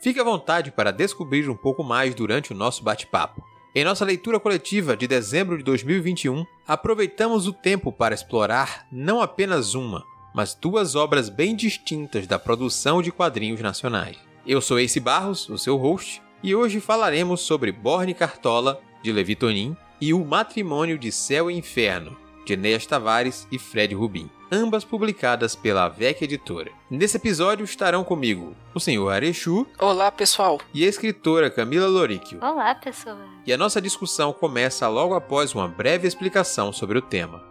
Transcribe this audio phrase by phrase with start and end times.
[0.00, 3.44] fique à vontade para descobrir um pouco mais durante o nosso bate-papo.
[3.74, 9.74] Em nossa leitura coletiva de dezembro de 2021, aproveitamos o tempo para explorar não apenas
[9.74, 10.04] uma,
[10.34, 14.16] mas duas obras bem distintas da produção de quadrinhos nacionais.
[14.46, 19.36] Eu sou Ace Barros, o seu host, e hoje falaremos sobre Borne Cartola, de Levi
[19.36, 24.84] Tonin, e O Matrimônio de Céu e Inferno, de Enéas Tavares e Fred Rubin, ambas
[24.84, 26.72] publicadas pela VEC Editora.
[26.90, 29.66] Nesse episódio estarão comigo o senhor Arechu.
[29.78, 30.60] Olá, pessoal.
[30.74, 32.38] E a escritora Camila Loríquio.
[32.42, 33.18] Olá, pessoal.
[33.46, 37.42] E a nossa discussão começa logo após uma breve explicação sobre o tema.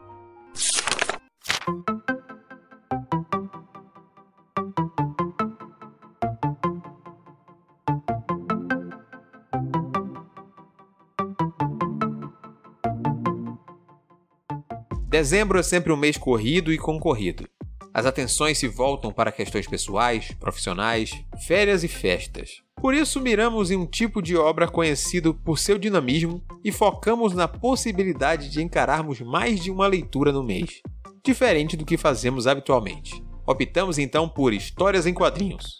[15.09, 17.49] Dezembro é sempre um mês corrido e concorrido.
[17.91, 22.61] As atenções se voltam para questões pessoais, profissionais, férias e festas.
[22.79, 27.47] Por isso, miramos em um tipo de obra conhecido por seu dinamismo e focamos na
[27.47, 30.79] possibilidade de encararmos mais de uma leitura no mês,
[31.25, 33.23] diferente do que fazemos habitualmente.
[33.47, 35.79] Optamos então por histórias em quadrinhos.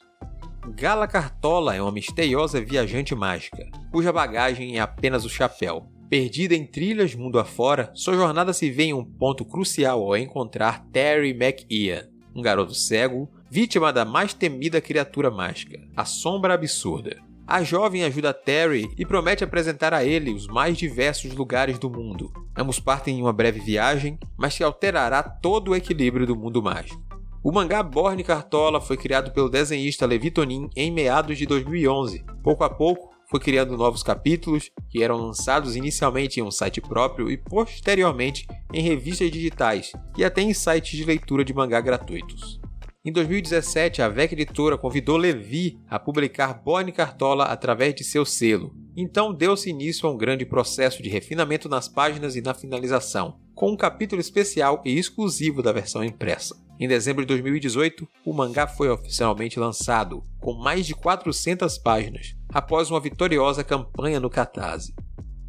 [0.76, 6.66] Gala Cartola é uma misteriosa viajante mágica, cuja bagagem é apenas o chapéu, Perdida em
[6.66, 12.10] trilhas mundo afora, sua jornada se vê em um ponto crucial ao encontrar Terry McIan,
[12.36, 17.18] um garoto cego, vítima da mais temida criatura mágica, a Sombra Absurda.
[17.46, 22.34] A jovem ajuda Terry e promete apresentar a ele os mais diversos lugares do mundo.
[22.58, 27.04] Ambos partem em uma breve viagem, mas que alterará todo o equilíbrio do mundo mágico.
[27.44, 32.26] O mangá Borne Cartola foi criado pelo desenhista Levi Tonin em meados de 2011.
[32.44, 37.30] Pouco a pouco, foi criando novos capítulos que eram lançados inicialmente em um site próprio
[37.30, 42.60] e posteriormente em revistas digitais e até em sites de leitura de mangá gratuitos.
[43.06, 48.76] Em 2017, a VEC Editora convidou Levi a publicar Bonnie Cartola através de seu selo.
[48.96, 53.72] Então deu-se início a um grande processo de refinamento nas páginas e na finalização, com
[53.72, 56.56] um capítulo especial e exclusivo da versão impressa.
[56.78, 62.90] Em dezembro de 2018, o mangá foi oficialmente lançado, com mais de 400 páginas, após
[62.90, 64.94] uma vitoriosa campanha no Catarse.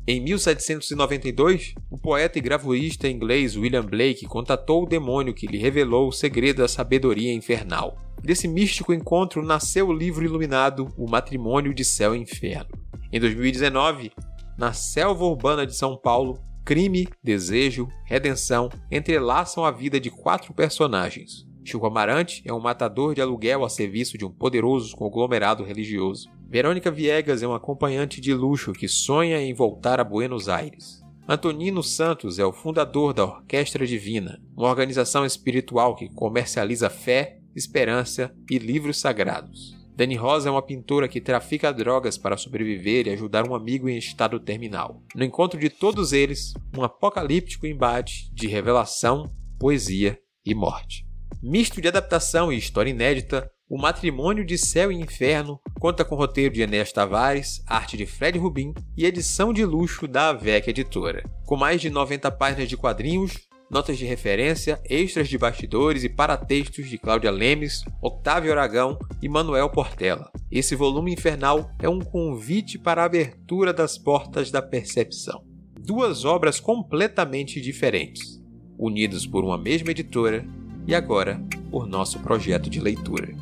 [0.06, 6.08] Em 1792, o poeta e gravurista inglês William Blake contatou o demônio que lhe revelou
[6.08, 7.96] o segredo da sabedoria infernal.
[8.22, 12.70] Desse místico encontro nasceu o livro iluminado O Matrimônio de Céu e Inferno.
[13.12, 14.10] Em 2019,
[14.58, 21.46] na selva urbana de São Paulo, crime, desejo, redenção entrelaçam a vida de quatro personagens.
[21.64, 26.28] Chico Amarante é um matador de aluguel a serviço de um poderoso conglomerado religioso.
[26.50, 31.00] Verônica Viegas é um acompanhante de luxo que sonha em voltar a Buenos Aires.
[31.28, 38.34] Antonino Santos é o fundador da Orquestra Divina, uma organização espiritual que comercializa fé, esperança
[38.50, 39.78] e livros sagrados.
[39.94, 43.96] Dani Rosa é uma pintora que trafica drogas para sobreviver e ajudar um amigo em
[43.96, 45.04] estado terminal.
[45.14, 51.06] No encontro de todos eles, um apocalíptico embate de revelação, poesia e morte.
[51.40, 56.52] Misto de adaptação e história inédita, o Matrimônio de Céu e Inferno conta com roteiro
[56.52, 61.22] de Enéas Tavares, arte de Fred Rubin e edição de luxo da AVEC Editora.
[61.46, 66.90] Com mais de 90 páginas de quadrinhos, notas de referência, extras de bastidores e paratextos
[66.90, 70.32] de Cláudia Lemes, Octávio Aragão e Manuel Portela.
[70.50, 75.44] Esse volume infernal é um convite para a abertura das portas da percepção.
[75.78, 78.42] Duas obras completamente diferentes,
[78.76, 80.44] unidas por uma mesma editora
[80.88, 81.40] e agora
[81.70, 83.32] por nosso projeto de leitura.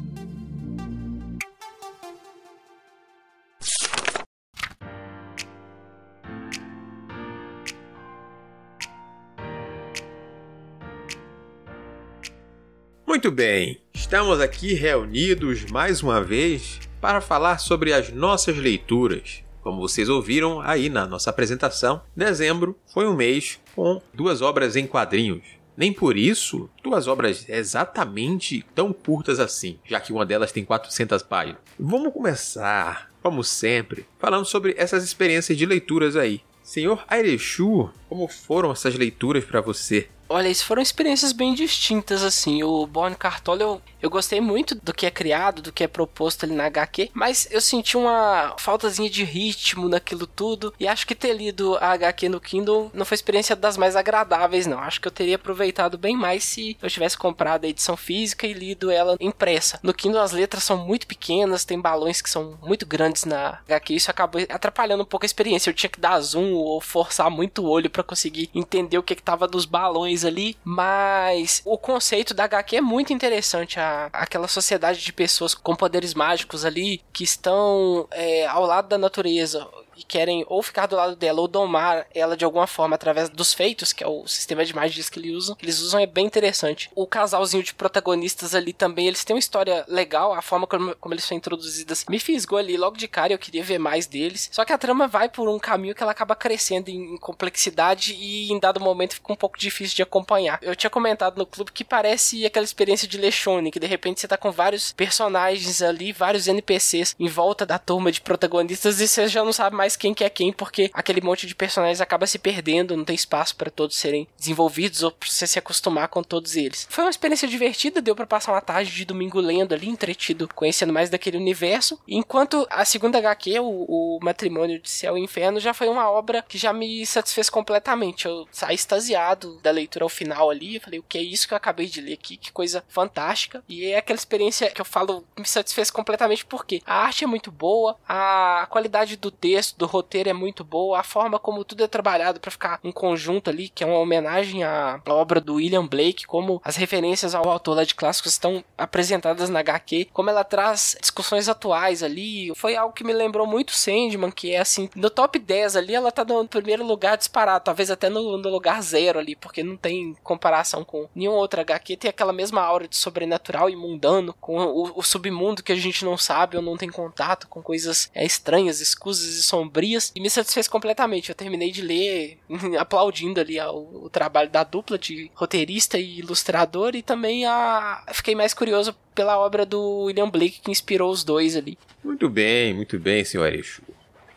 [13.18, 19.42] Muito bem, estamos aqui reunidos mais uma vez para falar sobre as nossas leituras.
[19.60, 24.86] Como vocês ouviram aí na nossa apresentação, dezembro foi um mês com duas obras em
[24.86, 25.42] quadrinhos.
[25.76, 31.20] Nem por isso duas obras exatamente tão curtas assim, já que uma delas tem 400
[31.24, 31.60] páginas.
[31.76, 36.40] Vamos começar, como sempre, falando sobre essas experiências de leituras aí.
[36.62, 40.06] Senhor Airechu, como foram essas leituras para você?
[40.28, 42.62] Olha, isso foram experiências bem distintas, assim.
[42.62, 46.44] O Born Cartola, eu, eu gostei muito do que é criado, do que é proposto
[46.44, 51.14] ali na HQ, mas eu senti uma faltazinha de ritmo naquilo tudo, e acho que
[51.14, 54.78] ter lido a HQ no Kindle não foi experiência das mais agradáveis, não.
[54.78, 58.52] Acho que eu teria aproveitado bem mais se eu tivesse comprado a edição física e
[58.52, 59.80] lido ela impressa.
[59.82, 63.94] No Kindle as letras são muito pequenas, tem balões que são muito grandes na HQ,
[63.94, 65.70] isso acabou atrapalhando um pouco a experiência.
[65.70, 69.14] Eu tinha que dar zoom ou forçar muito o olho para conseguir entender o que,
[69.14, 73.78] que tava dos balões ali, mas o conceito da HQ é muito interessante.
[73.78, 78.98] A, aquela sociedade de pessoas com poderes mágicos ali que estão é, ao lado da
[78.98, 79.66] natureza
[79.98, 83.52] e querem ou ficar do lado dela ou domar ela de alguma forma através dos
[83.52, 85.56] feitos, que é o sistema de magias que eles usam.
[85.62, 86.90] Eles usam é bem interessante.
[86.94, 91.14] O casalzinho de protagonistas ali também, eles têm uma história legal, a forma como, como
[91.14, 94.48] eles são introduzidos me fisgou ali logo de cara, eu queria ver mais deles.
[94.52, 98.14] Só que a trama vai por um caminho que ela acaba crescendo em, em complexidade
[98.14, 100.58] e em dado momento fica um pouco difícil de acompanhar.
[100.62, 104.28] Eu tinha comentado no clube que parece aquela experiência de Lechone, que de repente você
[104.28, 109.28] tá com vários personagens ali, vários NPCs em volta da turma de protagonistas e você
[109.28, 112.26] já não sabe mais mais quem que é quem, porque aquele monte de personagens acaba
[112.26, 116.22] se perdendo, não tem espaço para todos serem desenvolvidos ou pra você se acostumar com
[116.22, 116.86] todos eles.
[116.90, 120.92] Foi uma experiência divertida, deu para passar uma tarde de domingo lendo ali, entretido, conhecendo
[120.92, 121.98] mais daquele universo.
[122.06, 126.44] Enquanto a segunda HQ, o, o Matrimônio de Céu e Inferno, já foi uma obra
[126.46, 128.26] que já me satisfez completamente.
[128.26, 131.54] Eu saí extasiado da leitura ao final ali, eu falei, o que é isso que
[131.54, 132.36] eu acabei de ler aqui?
[132.36, 133.64] Que coisa fantástica.
[133.66, 137.50] E é aquela experiência que eu falo, me satisfez completamente porque a arte é muito
[137.50, 141.86] boa, a qualidade do texto, do roteiro é muito boa, a forma como tudo é
[141.86, 146.26] trabalhado para ficar um conjunto ali, que é uma homenagem à obra do William Blake,
[146.26, 150.96] como as referências ao autor lá de clássicos estão apresentadas na HQ, como ela traz
[151.00, 155.38] discussões atuais ali, foi algo que me lembrou muito Sandman, que é assim, no top
[155.38, 159.36] 10 ali, ela tá no primeiro lugar disparado, talvez até no, no lugar zero ali,
[159.36, 163.76] porque não tem comparação com nenhum outro HQ, tem aquela mesma aura de sobrenatural e
[163.76, 167.62] mundano, com o, o submundo que a gente não sabe ou não tem contato, com
[167.62, 171.28] coisas é, estranhas, escusas e sombrias sombrias e me satisfez completamente.
[171.28, 172.38] Eu terminei de ler
[172.78, 178.34] aplaudindo ali o, o trabalho da dupla de roteirista e ilustrador e também a fiquei
[178.34, 181.78] mais curioso pela obra do William Blake que inspirou os dois ali.
[182.02, 183.82] Muito bem, muito bem, senhor Exu.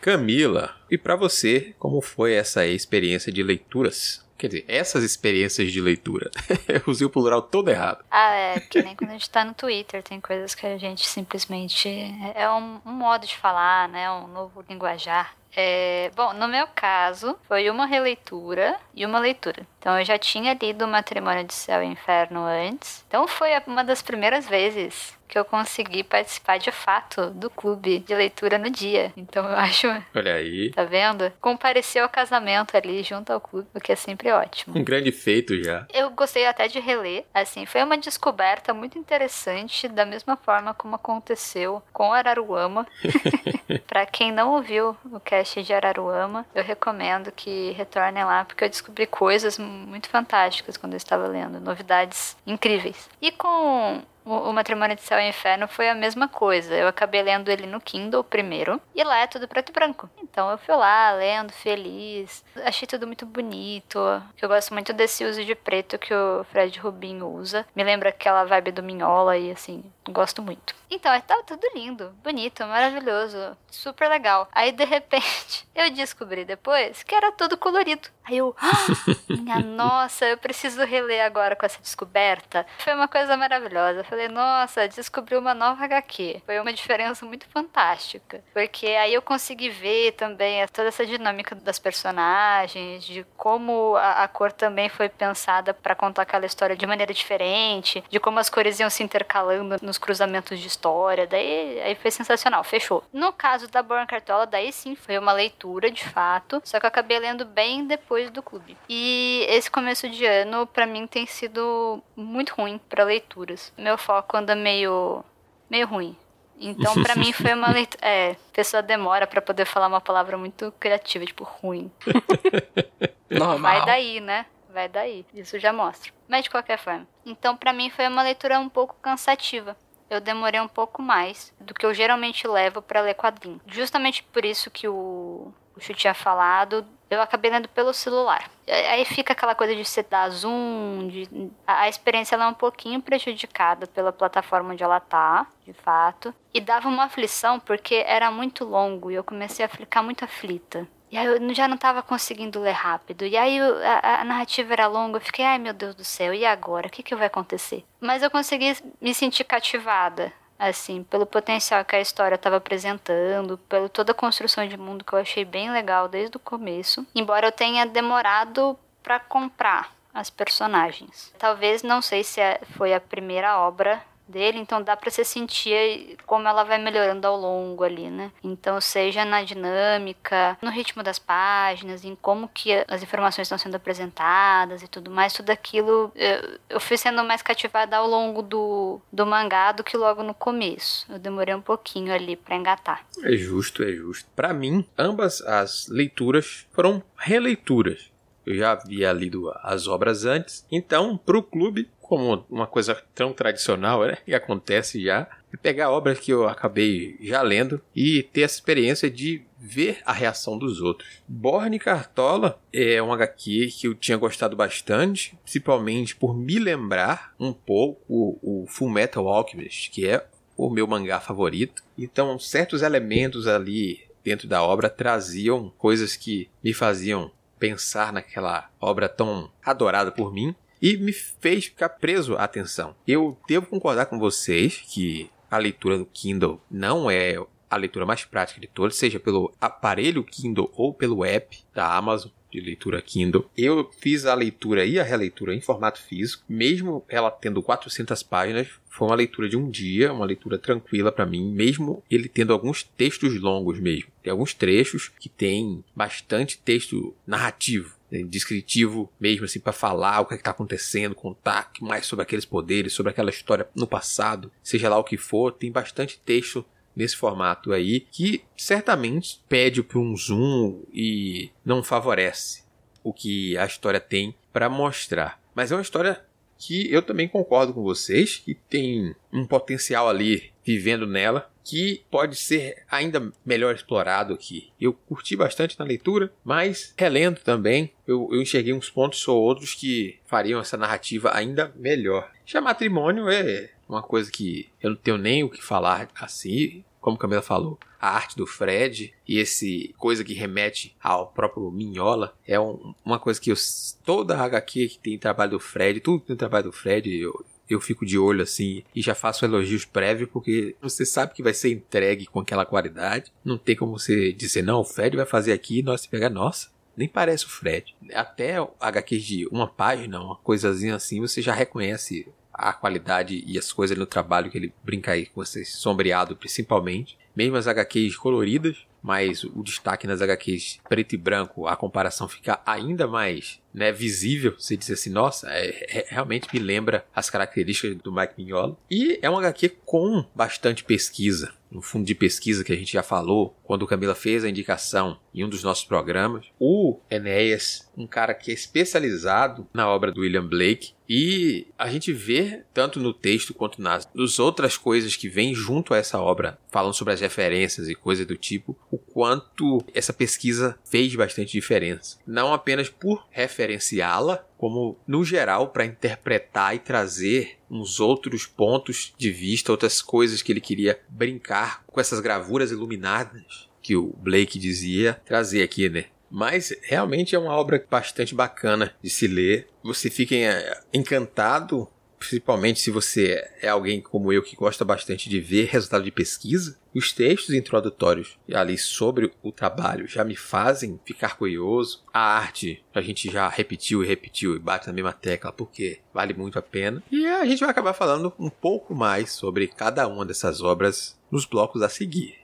[0.01, 4.25] Camila, e para você, como foi essa experiência de leituras?
[4.41, 6.31] Quer dizer, essas experiências de leitura.
[6.67, 8.03] Eu usei o plural todo errado.
[8.09, 11.07] Ah, é, que nem quando a gente tá no Twitter, tem coisas que a gente
[11.07, 11.87] simplesmente.
[12.33, 14.09] É um, um modo de falar, né?
[14.09, 15.35] Um novo linguajar.
[15.55, 19.67] É, bom, no meu caso, foi uma releitura e uma leitura.
[19.77, 23.05] Então, eu já tinha lido Matrimônio de Céu e Inferno antes.
[23.07, 28.13] Então, foi uma das primeiras vezes que eu consegui participar de fato do clube de
[28.13, 29.13] leitura no dia.
[29.15, 29.87] Então eu acho.
[30.13, 30.71] Olha aí.
[30.71, 31.31] Tá vendo?
[31.39, 34.77] Compareceu ao casamento ali junto ao clube, o que é sempre ótimo.
[34.77, 35.87] Um grande feito já.
[35.93, 37.23] Eu gostei até de reler.
[37.33, 42.85] Assim, foi uma descoberta muito interessante, da mesma forma como aconteceu com Araruama.
[43.87, 48.69] para quem não ouviu o cast de Araruama, eu recomendo que retornem lá, porque eu
[48.69, 53.09] descobri coisas muito fantásticas quando eu estava lendo, novidades incríveis.
[53.21, 56.73] E com o, Matrimônio de Céu e Inferno foi a mesma coisa.
[56.75, 60.09] Eu acabei lendo ele no Kindle primeiro, e lá é tudo preto e branco.
[60.21, 62.43] Então eu fui lá, lendo, feliz.
[62.63, 63.99] Achei tudo muito bonito.
[64.41, 67.65] Eu gosto muito desse uso de preto que o Fred Rubin usa.
[67.75, 70.73] Me lembra aquela vibe do Minhola e assim, gosto muito.
[70.89, 74.47] Então, tá tudo lindo, bonito, maravilhoso, super legal.
[74.51, 78.09] Aí de repente, eu descobri depois que era tudo colorido.
[78.23, 78.87] Aí eu, ah,
[79.29, 82.65] minha nossa, eu preciso reler agora com essa descoberta.
[82.79, 84.03] Foi uma coisa maravilhosa.
[84.03, 86.41] Falei, nossa, descobri uma nova HQ.
[86.45, 88.43] Foi uma diferença muito fantástica.
[88.53, 94.27] Porque aí eu consegui ver também toda essa dinâmica das personagens, de como a, a
[94.27, 98.79] cor também foi pensada para contar aquela história de maneira diferente, de como as cores
[98.79, 101.27] iam se intercalando nos cruzamentos de história.
[101.27, 103.03] Daí aí foi sensacional, fechou.
[103.11, 106.87] No caso da Born Cartola, daí sim foi uma leitura de fato, só que eu
[106.87, 108.77] acabei lendo bem depois do clube.
[108.87, 113.73] E esse começo de ano, para mim, tem sido muito ruim para leituras.
[113.77, 115.23] Meu foco anda meio,
[115.69, 116.15] meio ruim.
[116.57, 118.01] Então, para mim, foi uma leitura.
[118.01, 121.91] É, pessoa demora para poder falar uma palavra muito criativa, tipo, ruim.
[123.29, 123.59] Normal.
[123.59, 124.45] Vai daí, né?
[124.69, 125.25] Vai daí.
[125.33, 126.11] Isso já mostra.
[126.27, 127.07] Mas de qualquer forma.
[127.25, 129.75] Então, para mim, foi uma leitura um pouco cansativa.
[130.11, 133.61] Eu demorei um pouco mais do que eu geralmente levo para ler quadrinho.
[133.65, 138.49] Justamente por isso que o, o Chu tinha falado eu acabei lendo pelo celular.
[138.65, 141.51] Aí fica aquela coisa de você dar zoom, de...
[141.67, 146.33] a experiência ela é um pouquinho prejudicada pela plataforma onde ela tá, de fato.
[146.53, 150.87] E dava uma aflição porque era muito longo e eu comecei a ficar muito aflita.
[151.11, 153.25] E aí eu já não tava conseguindo ler rápido.
[153.25, 156.45] E aí a, a narrativa era longa, eu fiquei, ai meu Deus do céu, e
[156.45, 156.87] agora?
[156.87, 157.83] O que, que vai acontecer?
[157.99, 163.89] Mas eu consegui me sentir cativada assim, pelo potencial que a história estava apresentando, pela
[163.89, 167.05] toda a construção de mundo que eu achei bem legal desde o começo.
[167.15, 171.33] Embora eu tenha demorado para comprar as personagens.
[171.39, 176.17] Talvez não sei se é, foi a primeira obra dele, então dá para você sentir
[176.25, 178.31] como ela vai melhorando ao longo ali, né?
[178.43, 183.75] Então, seja na dinâmica, no ritmo das páginas, em como que as informações estão sendo
[183.75, 189.01] apresentadas e tudo mais, tudo aquilo eu, eu fui sendo mais cativada ao longo do,
[189.11, 191.05] do mangá do que logo no começo.
[191.11, 193.05] Eu demorei um pouquinho ali para engatar.
[193.23, 194.29] É justo, é justo.
[194.35, 198.11] Para mim, ambas as leituras foram releituras.
[198.45, 204.05] Eu já havia lido as obras antes, então pro clube como uma coisa tão tradicional,
[204.05, 204.17] né?
[204.27, 205.29] E acontece já.
[205.53, 210.11] É pegar obras que eu acabei já lendo e ter essa experiência de ver a
[210.11, 211.23] reação dos outros.
[211.25, 217.53] Borne Cartola é um HQ que eu tinha gostado bastante, principalmente por me lembrar um
[217.53, 220.27] pouco o Full Metal Alchemist, que é
[220.57, 221.81] o meu mangá favorito.
[221.97, 229.07] Então, certos elementos ali dentro da obra traziam coisas que me faziam pensar naquela obra
[229.07, 232.95] tão adorada por mim e me fez ficar preso à atenção.
[233.07, 237.35] Eu devo concordar com vocês que a leitura do Kindle não é
[237.69, 242.31] a leitura mais prática de todas, seja pelo aparelho Kindle ou pelo app da Amazon
[242.51, 243.49] de leitura Kindle.
[243.57, 248.67] Eu fiz a leitura e a releitura em formato físico, mesmo ela tendo 400 páginas,
[248.89, 252.83] foi uma leitura de um dia, uma leitura tranquila para mim, mesmo ele tendo alguns
[252.83, 254.11] textos longos mesmo.
[254.21, 260.33] Tem alguns trechos que tem bastante texto narrativo descritivo mesmo assim para falar o que
[260.33, 264.97] é está acontecendo, contar mais sobre aqueles poderes, sobre aquela história no passado, seja lá
[264.97, 266.65] o que for, tem bastante texto
[266.95, 272.63] nesse formato aí que certamente pede para um zoom e não favorece
[273.03, 275.41] o que a história tem para mostrar.
[275.55, 276.21] Mas é uma história
[276.57, 282.35] que eu também concordo com vocês que tem um potencial ali vivendo nela que pode
[282.35, 284.69] ser ainda melhor explorado aqui.
[284.79, 289.73] Eu curti bastante na leitura, mas relendo também, eu, eu enxerguei uns pontos ou outros
[289.73, 292.31] que fariam essa narrativa ainda melhor.
[292.45, 297.17] Já matrimônio é uma coisa que eu não tenho nem o que falar assim, como
[297.17, 302.59] Camila falou, a arte do Fred e esse coisa que remete ao próprio Minhola é
[302.59, 303.55] um, uma coisa que eu,
[304.03, 307.45] toda a HQ que tem trabalho do Fred, tudo que tem trabalho do Fred, eu,
[307.73, 311.53] eu fico de olho assim e já faço elogios prévios porque você sabe que vai
[311.53, 313.31] ser entregue com aquela qualidade.
[313.43, 316.69] Não tem como você dizer, não, o Fred vai fazer aqui e nós pegar, nossa,
[316.95, 317.95] nem parece o Fred.
[318.13, 323.71] Até HQ de uma página, uma coisazinha assim, você já reconhece a qualidade e as
[323.71, 327.17] coisas no trabalho que ele brinca aí com vocês, sombreado principalmente.
[327.35, 332.61] Mesmo as HQs coloridas, mas o destaque nas HQs preto e branco, a comparação fica
[332.65, 334.55] ainda mais né, visível.
[334.57, 338.77] Você diz assim, nossa, é, é, realmente me lembra as características do Mike Mignola.
[338.89, 341.53] E é um HQ com bastante pesquisa.
[341.71, 345.17] No fundo de pesquisa que a gente já falou, quando o Camila fez a indicação
[345.33, 350.19] em um dos nossos programas, o Enéas, um cara que é especializado na obra do
[350.19, 355.29] William Blake, e a gente vê, tanto no texto quanto nas, nas outras coisas que
[355.29, 359.83] vêm junto a essa obra, falando sobre as referências e coisas do tipo, o quanto
[359.93, 362.17] essa pesquisa fez bastante diferença.
[362.27, 369.31] Não apenas por referenciá-la, como no geral para interpretar e trazer uns outros pontos de
[369.31, 375.19] vista, outras coisas que ele queria brincar com essas gravuras iluminadas que o Blake dizia
[375.25, 376.05] trazer aqui, né?
[376.29, 379.67] Mas realmente é uma obra bastante bacana de se ler.
[379.83, 381.89] Você fica eh, encantado
[382.21, 386.77] principalmente se você é alguém como eu que gosta bastante de ver resultado de pesquisa,
[386.93, 392.03] os textos introdutórios ali sobre o trabalho já me fazem ficar curioso.
[392.13, 396.35] A arte a gente já repetiu e repetiu e bate na mesma tecla porque vale
[396.35, 397.01] muito a pena.
[397.11, 401.45] E a gente vai acabar falando um pouco mais sobre cada uma dessas obras nos
[401.45, 402.35] blocos a seguir.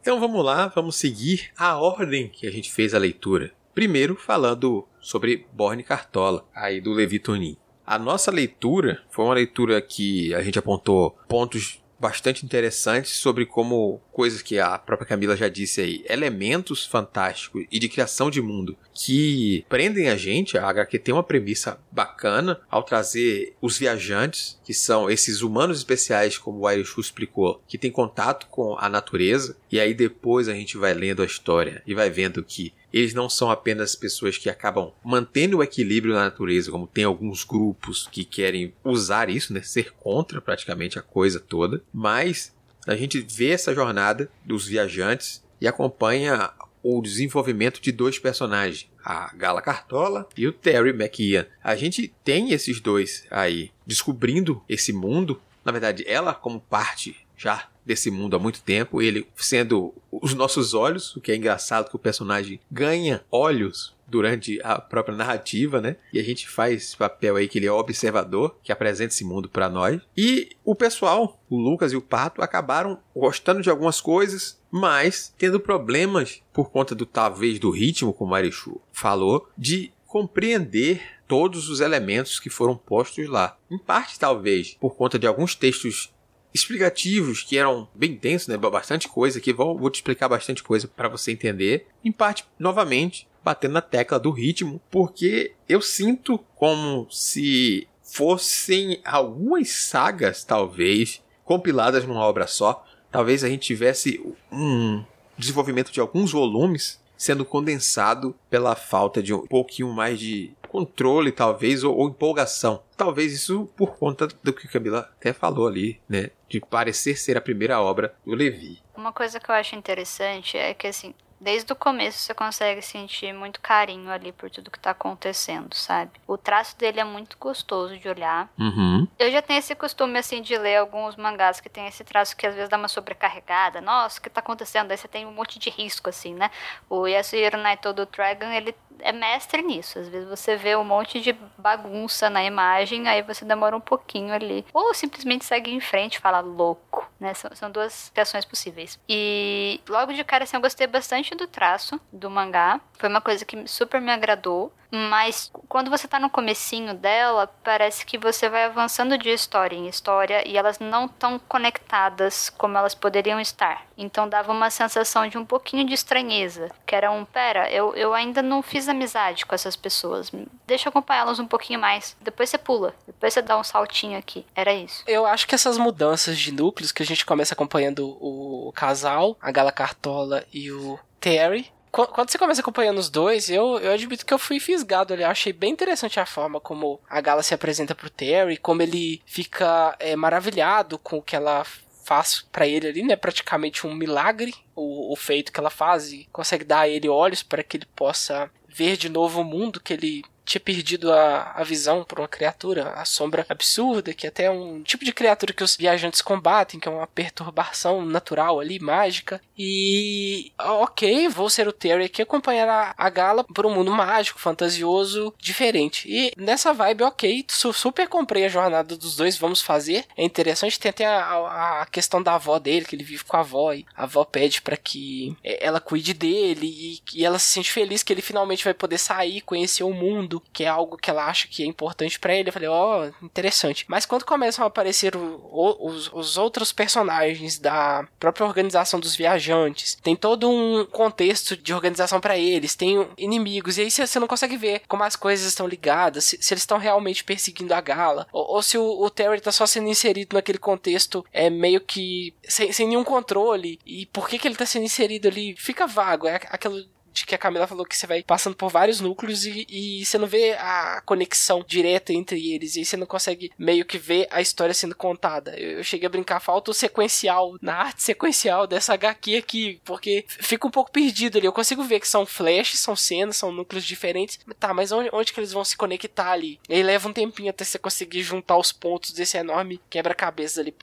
[0.00, 3.52] Então vamos lá, vamos seguir a ordem que a gente fez a leitura.
[3.74, 7.56] Primeiro falando sobre Borne Cartola, aí do Levi Tonin.
[7.86, 14.00] A nossa leitura foi uma leitura que a gente apontou pontos bastante interessantes sobre como
[14.14, 18.76] coisas que a própria Camila já disse aí, elementos fantásticos e de criação de mundo
[18.94, 20.56] que prendem a gente.
[20.56, 26.38] A HQ tem uma premissa bacana ao trazer os viajantes, que são esses humanos especiais,
[26.38, 30.76] como o Irish explicou, que tem contato com a natureza, e aí depois a gente
[30.76, 34.92] vai lendo a história e vai vendo que eles não são apenas pessoas que acabam
[35.04, 39.92] mantendo o equilíbrio na natureza, como tem alguns grupos que querem usar isso, né, ser
[39.94, 42.53] contra praticamente a coisa toda, mas
[42.86, 49.34] a gente vê essa jornada dos viajantes e acompanha o desenvolvimento de dois personagens, a
[49.34, 51.46] Gala Cartola e o Terry McIan.
[51.62, 55.40] A gente tem esses dois aí descobrindo esse mundo.
[55.64, 60.74] Na verdade, ela como parte já desse mundo há muito tempo, ele sendo os nossos
[60.74, 65.96] olhos, o que é engraçado que o personagem ganha olhos durante a própria narrativa, né?
[66.12, 69.48] E a gente faz esse papel aí que ele é observador, que apresenta esse mundo
[69.48, 70.00] para nós.
[70.16, 75.60] E o pessoal, o Lucas e o Pato, acabaram gostando de algumas coisas, mas tendo
[75.60, 81.80] problemas por conta do talvez do ritmo, como a Arichu falou, de compreender todos os
[81.80, 83.56] elementos que foram postos lá.
[83.70, 86.12] Em parte, talvez, por conta de alguns textos
[86.54, 88.56] explicativos que eram bem densos, né?
[88.56, 91.88] Bastante coisa que vou, vou te explicar bastante coisa para você entender.
[92.04, 99.70] Em parte, novamente, batendo na tecla do ritmo, porque eu sinto como se fossem algumas
[99.70, 102.84] sagas, talvez, compiladas numa obra só.
[103.10, 105.04] Talvez a gente tivesse um
[105.36, 111.84] desenvolvimento de alguns volumes sendo condensado pela falta de um pouquinho mais de controle, talvez,
[111.84, 112.82] ou, ou, empolgação.
[112.96, 116.30] Talvez isso por conta do que Camila até falou ali, né?
[116.48, 118.82] De parecer ser a primeira obra do Levi.
[118.96, 123.32] Uma coisa que eu acho interessante é que, assim, desde o começo você consegue sentir
[123.34, 126.12] muito carinho ali por tudo que tá acontecendo, sabe?
[126.26, 128.48] O traço dele é muito gostoso de olhar.
[128.58, 129.06] Uhum.
[129.18, 132.46] Eu já tenho esse costume, assim, de ler alguns mangás que tem esse traço que
[132.46, 133.82] às vezes dá uma sobrecarregada.
[133.82, 134.90] Nossa, o que tá acontecendo?
[134.90, 136.50] Aí você tem um monte de risco, assim, né?
[136.88, 139.98] O Yasuhiro Naito do Dragon, ele é mestre nisso.
[139.98, 144.32] Às vezes você vê um monte de bagunça na imagem, aí você demora um pouquinho
[144.32, 144.64] ali.
[144.72, 147.34] Ou simplesmente segue em frente e fala louco, né?
[147.34, 148.98] São, são duas reações possíveis.
[149.08, 152.80] E logo de cara, assim, eu gostei bastante do traço do mangá.
[152.98, 154.72] Foi uma coisa que super me agradou.
[154.94, 159.88] Mas quando você tá no comecinho dela, parece que você vai avançando de história em
[159.88, 163.86] história e elas não estão conectadas como elas poderiam estar.
[163.98, 166.70] Então dava uma sensação de um pouquinho de estranheza.
[166.86, 170.30] Que era um, pera, eu, eu ainda não fiz amizade com essas pessoas.
[170.64, 172.16] Deixa eu acompanhá-las um pouquinho mais.
[172.20, 172.94] Depois você pula.
[173.04, 174.46] Depois você dá um saltinho aqui.
[174.54, 175.02] Era isso.
[175.08, 179.50] Eu acho que essas mudanças de núcleos que a gente começa acompanhando o casal, a
[179.50, 184.34] Gala Cartola e o Terry, quando você começa acompanhando os dois, eu, eu admito que
[184.34, 185.22] eu fui fisgado ali.
[185.22, 189.22] Eu achei bem interessante a forma como a Gala se apresenta pro Terry, como ele
[189.24, 191.64] fica é, maravilhado com o que ela
[192.04, 193.16] faz para ele ali, né?
[193.16, 197.42] Praticamente um milagre o, o feito que ela faz e consegue dar a ele olhos
[197.42, 201.64] para que ele possa ver de novo o mundo que ele tinha perdido a, a
[201.64, 205.64] visão por uma criatura, a sombra absurda, que é até um tipo de criatura que
[205.64, 209.40] os viajantes combatem, que é uma perturbação natural ali, mágica.
[209.56, 214.38] E ok, vou ser o Terry aqui acompanhar a, a Gala por um mundo mágico,
[214.38, 216.08] fantasioso, diferente.
[216.08, 220.04] E nessa vibe, ok, super comprei a jornada dos dois, vamos fazer.
[220.16, 223.40] É interessante, tem até a, a questão da avó dele, que ele vive com a
[223.40, 227.70] avó, e a avó pede para que ela cuide dele, e, e ela se sente
[227.70, 231.26] feliz que ele finalmente vai poder sair, conhecer o mundo que é algo que ela
[231.26, 232.48] acha que é importante para ele.
[232.48, 233.84] Eu falei, ó, oh, interessante.
[233.88, 239.16] Mas quando começam a aparecer o, o, os, os outros personagens da própria organização dos
[239.16, 244.26] viajantes, tem todo um contexto de organização para eles, tem inimigos, e aí você não
[244.26, 248.26] consegue ver como as coisas estão ligadas, se, se eles estão realmente perseguindo a Gala,
[248.32, 252.34] ou, ou se o, o, Terry tá só sendo inserido naquele contexto é meio que
[252.42, 256.26] sem, sem nenhum controle, e por que, que ele tá sendo inserido ali fica vago,
[256.26, 259.64] é aquilo de que a Camila falou que você vai passando por vários núcleos e,
[259.68, 263.96] e você não vê a conexão direta entre eles, e você não consegue meio que
[263.96, 265.58] ver a história sendo contada.
[265.58, 270.24] Eu, eu cheguei a brincar, falta o sequencial, na arte sequencial dessa HQ aqui, porque
[270.28, 271.46] fica um pouco perdido ali.
[271.46, 274.40] Eu consigo ver que são flashes, são cenas, são núcleos diferentes.
[274.58, 276.58] Tá, mas onde, onde que eles vão se conectar ali?
[276.68, 280.74] E aí leva um tempinho até você conseguir juntar os pontos desse enorme quebra-cabeça ali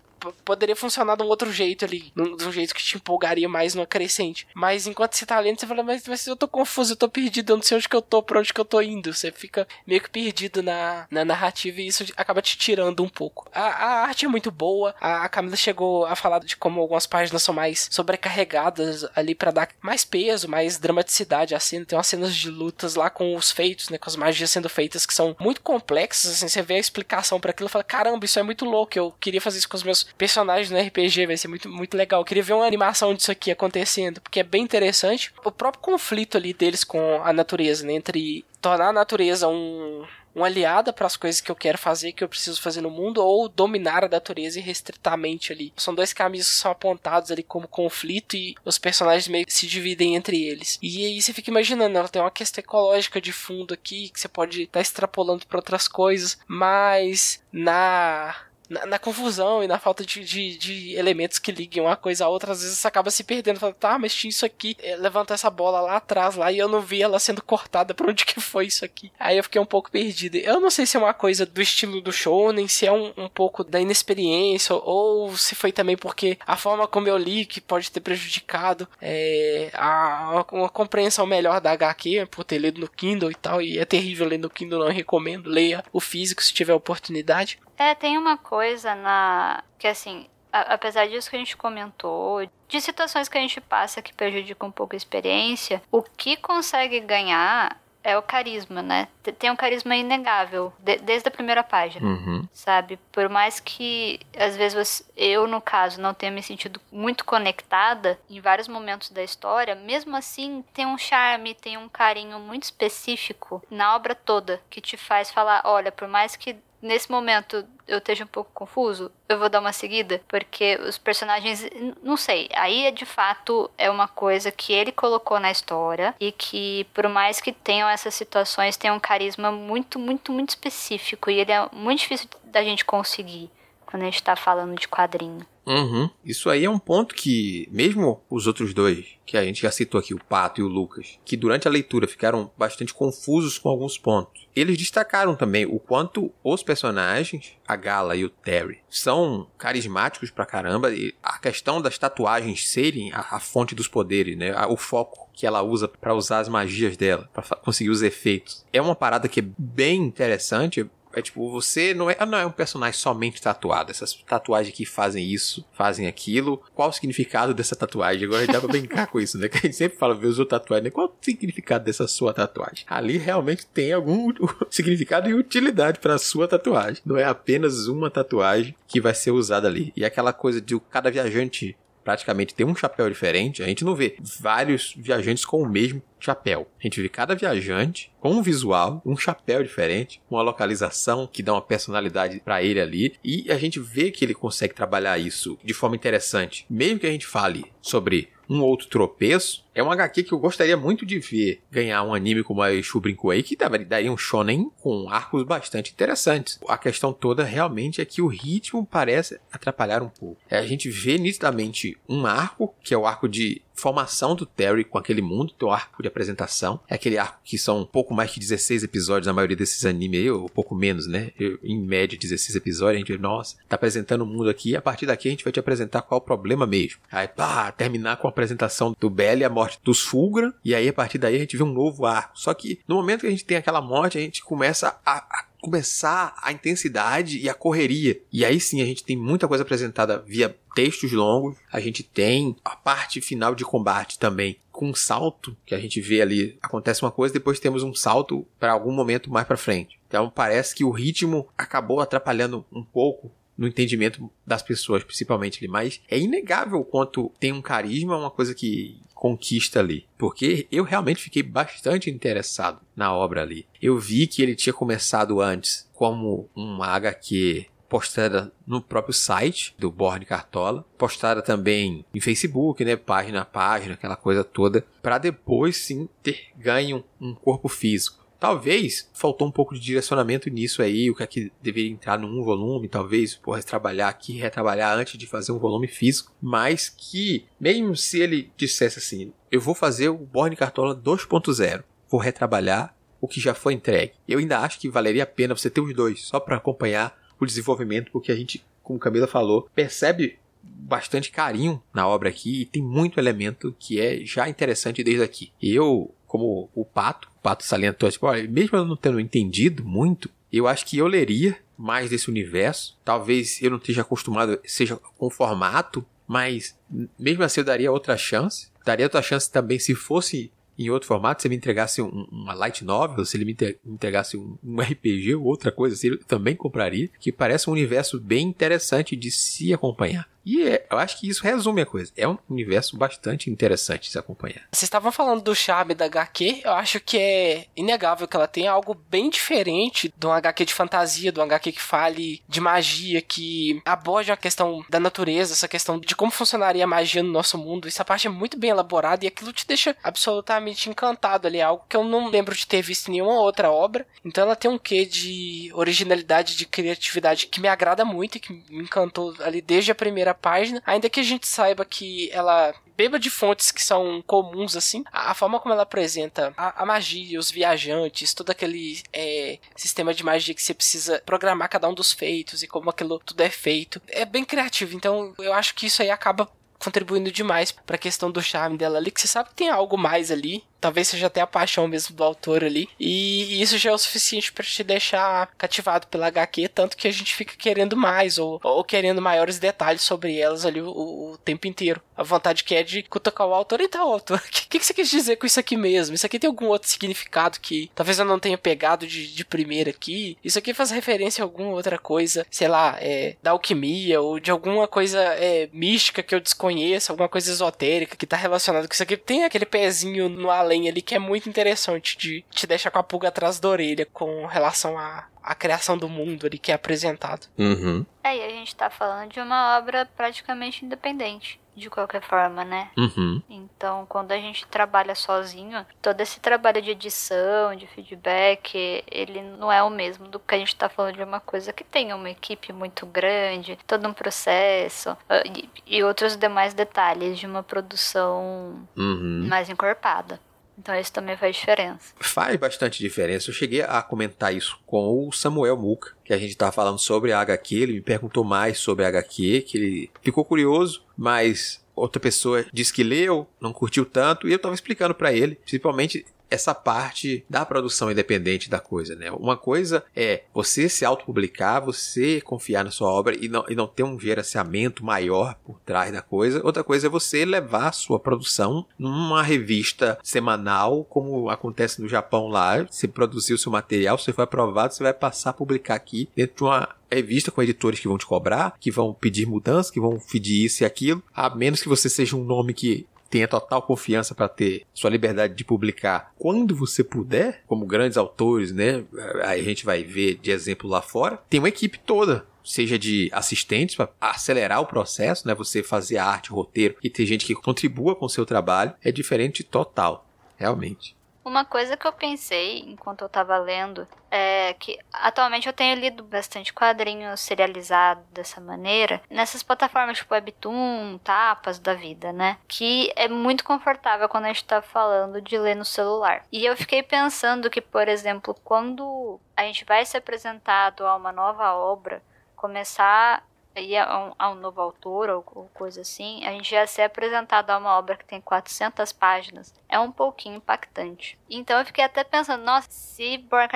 [0.46, 3.88] poderia funcionar de um outro jeito ali, de um jeito que te empolgaria mais numa
[3.88, 4.48] crescente.
[4.54, 7.54] Mas enquanto você tá lendo, você fala, mas, mas eu tô confuso, eu tô perdido,
[7.54, 9.14] eu não sei onde que eu tô, pra onde que eu tô indo.
[9.14, 13.50] Você fica meio que perdido na, na narrativa e isso acaba te tirando um pouco.
[13.54, 17.08] A, a arte é muito boa, a, a Camila chegou a falar de como algumas
[17.08, 21.86] páginas são mais sobrecarregadas ali para dar mais peso, mais dramaticidade à cena.
[21.86, 25.06] Tem umas cenas de lutas lá com os feitos, né, com as magias sendo feitas
[25.06, 28.40] que são muito complexas, assim, você vê a explicação para aquilo e fala, caramba, isso
[28.40, 31.48] é muito louco, eu queria fazer isso com os meus personagens no RPG, vai ser
[31.48, 32.22] muito, muito legal.
[32.22, 35.34] Eu queria ver uma animação disso aqui acontecendo, porque é bem interessante.
[35.44, 37.94] O próprio conflito ali deles com a natureza, né?
[37.94, 42.24] Entre tornar a natureza um, uma aliada para as coisas que eu quero fazer, que
[42.24, 45.74] eu preciso fazer no mundo, ou dominar a natureza irrestritamente ali.
[45.76, 49.68] São dois caminhos que são apontados ali como conflito e os personagens meio que se
[49.68, 50.80] dividem entre eles.
[50.82, 54.28] E aí você fica imaginando, ela tem uma questão ecológica de fundo aqui que você
[54.28, 58.36] pode estar tá extrapolando para outras coisas, mas na
[58.72, 62.30] na, na confusão e na falta de, de, de, elementos que liguem uma coisa a
[62.30, 63.60] outra, às vezes você acaba se perdendo.
[63.60, 64.78] Fala, tá, mas tinha isso aqui.
[64.82, 67.94] É, levanta essa bola lá atrás, lá, e eu não vi ela sendo cortada.
[68.02, 69.12] Pra onde que foi isso aqui?
[69.20, 70.38] Aí eu fiquei um pouco perdido.
[70.38, 73.12] Eu não sei se é uma coisa do estilo do show, nem se é um,
[73.18, 77.60] um pouco da inexperiência, ou se foi também porque a forma como eu li que
[77.60, 83.30] pode ter prejudicado é, a, uma compreensão melhor da HQ, por ter lido no Kindle
[83.32, 83.62] e tal.
[83.62, 85.50] E é terrível ler no Kindle, não recomendo.
[85.50, 87.60] Leia o físico se tiver oportunidade.
[87.82, 89.64] É, tem uma coisa na.
[89.80, 94.04] que assim, a, apesar disso que a gente comentou, de situações que a gente passa
[94.04, 99.08] que prejudicam um pouco a experiência, o que consegue ganhar é o carisma, né?
[99.40, 102.48] Tem um carisma inegável, de, desde a primeira página, uhum.
[102.54, 103.00] sabe?
[103.12, 108.40] Por mais que, às vezes, eu, no caso, não tenha me sentido muito conectada em
[108.40, 113.96] vários momentos da história, mesmo assim, tem um charme, tem um carinho muito específico na
[113.96, 118.28] obra toda, que te faz falar, olha, por mais que nesse momento eu esteja um
[118.28, 121.66] pouco confuso, eu vou dar uma seguida, porque os personagens,
[122.02, 126.32] não sei, aí é de fato é uma coisa que ele colocou na história e
[126.32, 131.40] que por mais que tenham essas situações, tem um carisma muito, muito, muito específico e
[131.40, 133.50] ele é muito difícil da gente conseguir
[133.92, 135.46] quando a gente tá falando de quadrinho.
[135.68, 136.10] Uhum.
[136.26, 140.00] Isso aí é um ponto que, mesmo os outros dois, que a gente já citou
[140.00, 143.98] aqui, o Pato e o Lucas, que durante a leitura ficaram bastante confusos com alguns
[143.98, 150.32] pontos, eles destacaram também o quanto os personagens, a Gala e o Terry, são carismáticos
[150.32, 154.56] pra caramba, e a questão das tatuagens serem a, a fonte dos poderes, né?
[154.66, 158.66] O foco que ela usa para usar as magias dela, para conseguir os efeitos.
[158.74, 162.52] É uma parada que é bem interessante, é tipo, você não é, não é um
[162.52, 163.92] personagem somente tatuado.
[163.92, 166.62] Essas tatuagens que fazem isso, fazem aquilo.
[166.74, 168.26] Qual o significado dessa tatuagem?
[168.26, 169.48] Agora dá pra brincar com isso, né?
[169.48, 170.92] Que a gente sempre fala, vê os tatuagens, né?
[170.92, 172.86] Qual o significado dessa sua tatuagem?
[172.88, 174.32] Ali realmente tem algum
[174.70, 177.02] significado e utilidade para sua tatuagem.
[177.06, 179.92] Não é apenas uma tatuagem que vai ser usada ali.
[179.96, 184.16] E aquela coisa de cada viajante praticamente tem um chapéu diferente, a gente não vê
[184.40, 186.68] vários viajantes com o mesmo chapéu.
[186.80, 191.54] A gente vê cada viajante com um visual, um chapéu diferente, uma localização que dá
[191.54, 195.74] uma personalidade para ele ali, e a gente vê que ele consegue trabalhar isso de
[195.74, 196.66] forma interessante.
[196.70, 200.76] Mesmo que a gente fale sobre um outro tropeço, é um HQ que eu gostaria
[200.76, 204.72] muito de ver ganhar um anime como a Exu brincou aí, que daria um shonen
[204.82, 206.60] com arcos bastante interessantes.
[206.68, 210.42] A questão toda realmente é que o ritmo parece atrapalhar um pouco.
[210.50, 214.84] É, a gente vê nitidamente um arco, que é o arco de formação do Terry
[214.84, 216.80] com aquele mundo, teu arco de apresentação.
[216.88, 220.20] É aquele arco que são um pouco mais que 16 episódios na maioria desses animes
[220.20, 221.32] aí, ou pouco menos, né?
[221.40, 224.82] Eu, em média, 16 episódios, a gente, nossa, tá apresentando o mundo aqui, e a
[224.82, 227.00] partir daqui a gente vai te apresentar qual é o problema mesmo.
[227.12, 230.90] Aí, pá, terminar com a apresentação do Belle e a morte dos Fulgran, e aí
[230.90, 232.40] a partir daí a gente vê um novo arco.
[232.40, 235.46] Só que no momento que a gente tem aquela morte, a gente começa a, a
[235.62, 238.20] começar a intensidade e a correria.
[238.34, 242.56] E aí sim a gente tem muita coisa apresentada via textos longos, a gente tem
[242.66, 247.04] a parte final de combate também com um salto que a gente vê ali, acontece
[247.04, 250.00] uma coisa, depois temos um salto para algum momento mais para frente.
[250.08, 255.68] Então parece que o ritmo acabou atrapalhando um pouco no entendimento das pessoas, principalmente ali,
[255.68, 260.08] mas é inegável o quanto tem um carisma, uma coisa que conquista ali.
[260.18, 263.68] Porque eu realmente fiquei bastante interessado na obra ali.
[263.82, 269.92] Eu vi que ele tinha começado antes como uma HQ postada no próprio site do
[269.92, 275.76] Borne Cartola, postada também em Facebook, né, página a página, aquela coisa toda, para depois
[275.76, 278.21] sim ter ganho um corpo físico.
[278.42, 282.44] Talvez faltou um pouco de direcionamento nisso aí, o que é que deveria entrar num
[282.44, 287.96] volume, talvez, por trabalhar aqui, retrabalhar antes de fazer um volume físico, mas que, mesmo
[287.96, 293.40] se ele dissesse assim, eu vou fazer o Borne Cartola 2.0, vou retrabalhar o que
[293.40, 294.14] já foi entregue.
[294.28, 297.46] Eu ainda acho que valeria a pena você ter os dois, só para acompanhar o
[297.46, 302.82] desenvolvimento, porque a gente, como Camila falou, percebe bastante carinho na obra aqui e tem
[302.82, 305.52] muito elemento que é já interessante desde aqui.
[305.62, 310.30] Eu como o Pato, o Pato salientou, tipo, olha, mesmo eu não tendo entendido muito,
[310.50, 312.98] eu acho que eu leria mais desse universo.
[313.04, 316.74] Talvez eu não esteja acostumado, seja com o formato, mas
[317.20, 318.70] mesmo assim eu daria outra chance.
[318.86, 322.54] Daria outra chance também se fosse em outro formato, se ele me entregasse um, uma
[322.54, 326.56] light novel, se ele me entregasse um, um, RPG ou outra coisa, assim, eu também
[326.56, 330.30] compraria, que parece um universo bem interessante de se acompanhar.
[330.46, 332.12] E é, eu acho que isso resume a coisa.
[332.18, 334.68] É um universo bastante interessante de se acompanhar.
[334.72, 338.68] Vocês estavam falando do charme da HQ, eu acho que é inegável que ela tem
[338.68, 343.22] algo bem diferente de um HQ de fantasia, de um HQ que fale de magia,
[343.22, 347.58] que aborde a questão da natureza, essa questão de como funcionaria a magia no nosso
[347.58, 347.88] mundo.
[347.88, 351.96] Essa parte é muito bem elaborada e aquilo te deixa absolutamente encantado ali, algo que
[351.96, 354.06] eu não lembro de ter visto em nenhuma outra obra.
[354.26, 358.54] Então ela tem um quê de originalidade, de criatividade que me agrada muito e que
[358.54, 363.18] me encantou ali desde a primeira página, ainda que a gente saiba que ela beba
[363.18, 367.40] de fontes que são comuns, assim, a, a forma como ela apresenta a, a, magia,
[367.40, 372.12] os viajantes, todo aquele é, sistema de magia que você precisa programar cada um dos
[372.12, 374.96] feitos e como aquilo tudo é feito, é bem criativo.
[374.96, 378.98] Então eu acho que isso aí acaba contribuindo demais para a questão do charme dela
[378.98, 382.16] ali, que você sabe que tem algo mais ali Talvez seja até a paixão mesmo
[382.16, 382.90] do autor ali.
[383.00, 387.12] E isso já é o suficiente para te deixar cativado pela HQ, tanto que a
[387.12, 391.68] gente fica querendo mais, ou, ou querendo maiores detalhes sobre elas ali o, o, tempo
[391.68, 392.02] inteiro.
[392.18, 393.80] A vontade que é de cutucar o autor.
[393.80, 396.16] Então, autor, o que, que, você quis dizer com isso aqui mesmo?
[396.16, 399.92] Isso aqui tem algum outro significado que talvez eu não tenha pegado de, de primeira
[399.92, 400.38] aqui?
[400.44, 404.50] Isso aqui faz referência a alguma outra coisa, sei lá, é, da alquimia, ou de
[404.50, 409.04] alguma coisa é, mística que eu desconheço, alguma coisa esotérica que tá relacionada com isso
[409.04, 409.16] aqui.
[409.16, 413.00] Tem aquele pezinho no além além ali que é muito interessante de te deixar com
[413.00, 416.76] a pulga atrás da orelha com relação à, à criação do mundo ali que é
[416.76, 417.48] apresentado.
[417.58, 418.06] Uhum.
[418.24, 422.90] É, e a gente tá falando de uma obra praticamente independente de qualquer forma, né?
[422.98, 423.42] Uhum.
[423.50, 429.72] Então, quando a gente trabalha sozinho, todo esse trabalho de edição, de feedback, ele não
[429.72, 432.30] é o mesmo do que a gente tá falando de uma coisa que tem uma
[432.30, 438.86] equipe muito grande, todo um processo ah, e, e outros demais detalhes de uma produção
[438.98, 439.48] uhum.
[439.48, 440.40] mais encorpada.
[440.78, 442.14] Então isso também faz diferença.
[442.20, 443.50] Faz bastante diferença.
[443.50, 447.32] Eu cheguei a comentar isso com o Samuel Muka, que a gente estava falando sobre
[447.32, 447.76] a HQ.
[447.76, 452.94] Ele me perguntou mais sobre a HQ, que ele ficou curioso, mas outra pessoa disse
[452.94, 457.66] que leu, não curtiu tanto, e eu estava explicando para ele, principalmente essa parte da
[457.66, 459.32] produção independente da coisa, né?
[459.32, 463.88] Uma coisa é você se autopublicar, você confiar na sua obra e não, e não
[463.88, 466.62] ter um gerenciamento maior por trás da coisa.
[466.64, 472.50] Outra coisa é você levar a sua produção numa revista semanal, como acontece no Japão
[472.50, 472.84] lá.
[472.84, 476.64] Você produziu seu material, você foi aprovado, você vai passar a publicar aqui dentro de
[476.64, 480.66] uma revista com editores que vão te cobrar, que vão pedir mudanças, que vão pedir
[480.66, 484.50] isso e aquilo, a menos que você seja um nome que tenha total confiança para
[484.50, 489.04] ter sua liberdade de publicar quando você puder, como grandes autores, né?
[489.44, 491.40] A gente vai ver de exemplo lá fora.
[491.50, 495.56] Tem uma equipe toda seja de assistentes para acelerar o processo, né?
[495.56, 499.64] Você fazer arte, roteiro e ter gente que contribua com o seu trabalho é diferente
[499.64, 501.16] total, realmente.
[501.44, 506.24] Uma coisa que eu pensei enquanto eu tava lendo é que atualmente eu tenho lido
[506.24, 512.58] bastante quadrinhos serializados dessa maneira, nessas plataformas tipo Webtoon, Tapas da vida, né?
[512.68, 516.44] Que é muito confortável quando a gente tá falando de ler no celular.
[516.52, 521.32] E eu fiquei pensando que, por exemplo, quando a gente vai ser apresentado a uma
[521.32, 522.22] nova obra,
[522.56, 523.44] começar
[523.76, 527.04] ir a um, a um novo autor ou, ou, coisa assim, a gente já ser
[527.04, 531.38] apresentado a uma obra que tem 400 páginas é um pouquinho impactante.
[531.50, 533.68] Então eu fiquei até pensando, nossa, se Born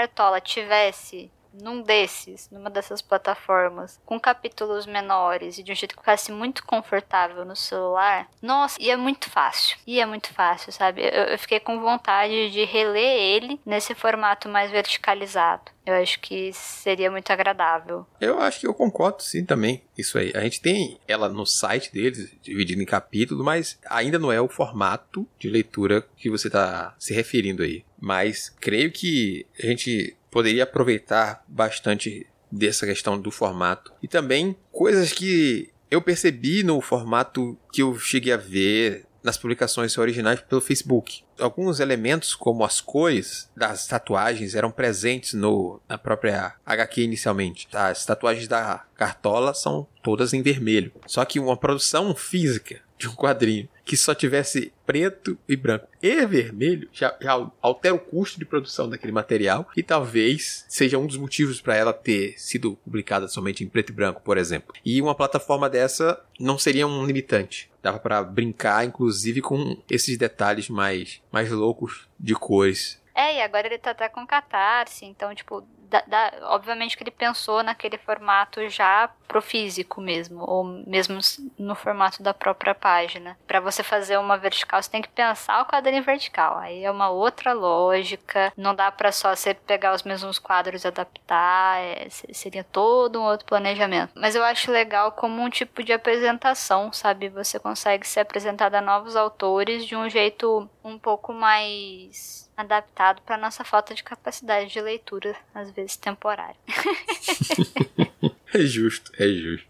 [0.43, 1.31] tivesse
[1.61, 6.65] num desses, numa dessas plataformas, com capítulos menores e de um jeito que ficasse muito
[6.65, 9.77] confortável no celular, nossa, ia muito fácil.
[9.87, 11.01] Ia muito fácil, sabe?
[11.01, 15.74] Eu, eu fiquei com vontade de reler ele nesse formato mais verticalizado.
[15.85, 18.05] Eu acho que seria muito agradável.
[18.19, 19.83] Eu acho que eu concordo sim também.
[19.97, 20.31] Isso aí.
[20.33, 24.49] A gente tem ela no site deles, dividido em capítulos, mas ainda não é o
[24.49, 27.83] formato de leitura que você está se referindo aí.
[27.99, 33.93] Mas creio que a gente poderia aproveitar bastante dessa questão do formato.
[34.01, 39.97] E também coisas que eu percebi no formato que eu cheguei a ver nas publicações
[39.97, 41.23] originais pelo Facebook.
[41.39, 47.67] Alguns elementos, como as cores das tatuagens, eram presentes no, na própria HQ inicialmente.
[47.73, 50.91] As tatuagens da Cartola são todas em vermelho.
[51.07, 56.25] Só que uma produção física de um quadrinho que só tivesse preto e branco e
[56.25, 61.17] vermelho já, já, altera o custo de produção daquele material e talvez seja um dos
[61.17, 64.73] motivos para ela ter sido publicada somente em preto e branco, por exemplo.
[64.83, 67.69] E uma plataforma dessa não seria um limitante.
[67.85, 72.99] Dava para brincar, inclusive, com esses detalhes mais, mais loucos de cores.
[73.13, 77.11] É, e agora ele tá até com catarse, então, tipo, Da, da, obviamente que ele
[77.11, 81.19] pensou naquele formato já pro físico mesmo, ou mesmo
[81.57, 83.37] no formato da própria página.
[83.47, 86.57] Para você fazer uma vertical, você tem que pensar o quadrinho vertical.
[86.57, 88.51] Aí é uma outra lógica.
[88.55, 91.79] Não dá para só você pegar os mesmos quadros e adaptar.
[91.79, 94.11] É, seria todo um outro planejamento.
[94.15, 97.29] Mas eu acho legal como um tipo de apresentação, sabe?
[97.29, 103.37] Você consegue ser apresentado a novos autores de um jeito um pouco mais adaptado para
[103.37, 106.55] nossa falta de capacidade de leitura, às vezes temporária.
[108.53, 109.67] é justo, é justo.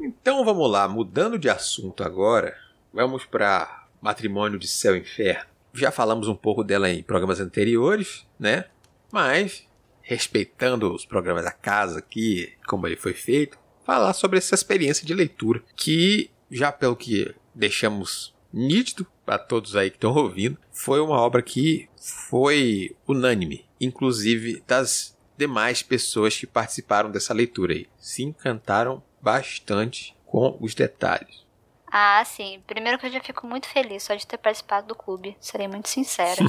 [0.00, 2.56] Então vamos lá, mudando de assunto agora,
[2.92, 5.50] vamos para Matrimônio de Céu e Inferno.
[5.74, 8.64] Já falamos um pouco dela em programas anteriores, né?
[9.12, 9.66] Mas,
[10.02, 15.14] respeitando os programas da casa aqui, como ele foi feito, falar sobre essa experiência de
[15.14, 21.20] leitura, que já pelo que deixamos nítido para todos aí que estão ouvindo, foi uma
[21.20, 27.88] obra que foi unânime, inclusive das demais pessoas que participaram dessa leitura aí.
[27.98, 31.46] Se encantaram bastante com os detalhes.
[31.90, 32.62] Ah, sim.
[32.66, 35.36] Primeiro que eu já fico muito feliz só de ter participado do clube.
[35.40, 36.42] Serei muito sincera.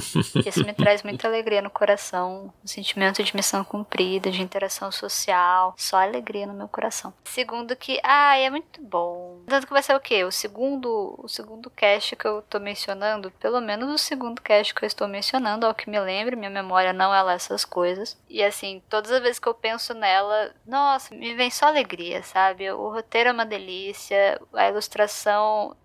[0.46, 2.52] Isso me traz muita alegria no coração.
[2.62, 5.74] Um sentimento de missão cumprida, de interação social.
[5.76, 7.12] Só alegria no meu coração.
[7.24, 9.40] Segundo que, ah, é muito bom.
[9.46, 10.24] Tanto que vai ser o quê?
[10.24, 14.84] O segundo, o segundo cast que eu tô mencionando, pelo menos o segundo cast que
[14.84, 18.16] eu estou mencionando, ao que me lembro, minha memória não é lá essas coisas.
[18.28, 22.70] E assim, todas as vezes que eu penso nela, nossa, me vem só alegria, sabe?
[22.70, 25.31] O roteiro é uma delícia, a ilustração